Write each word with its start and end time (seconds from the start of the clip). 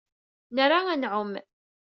Nra 0.55 0.77
ad 0.93 0.99
nɛum. 0.99 1.31